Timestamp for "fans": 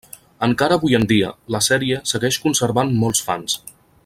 3.29-3.63